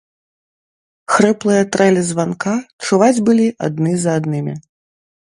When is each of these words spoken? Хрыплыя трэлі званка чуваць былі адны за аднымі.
Хрыплыя 1.17 1.63
трэлі 1.77 2.01
званка 2.09 2.57
чуваць 2.87 3.13
былі 3.31 3.47
адны 3.71 3.97
за 4.09 4.21
аднымі. 4.21 4.61